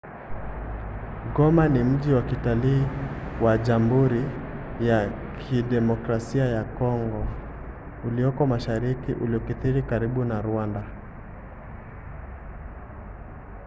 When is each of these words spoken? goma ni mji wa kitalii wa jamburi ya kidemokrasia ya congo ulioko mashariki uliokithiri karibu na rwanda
goma 1.35 1.67
ni 1.69 1.83
mji 1.83 2.13
wa 2.13 2.21
kitalii 2.21 2.83
wa 3.41 3.57
jamburi 3.57 4.23
ya 4.81 5.09
kidemokrasia 5.39 6.45
ya 6.45 6.63
congo 6.63 7.25
ulioko 8.07 8.45
mashariki 8.45 9.13
uliokithiri 9.13 9.81
karibu 9.81 10.25
na 10.25 10.41
rwanda 10.41 10.83